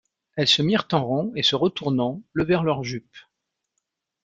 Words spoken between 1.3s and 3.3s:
et, se retournant, levèrent leurs jupes.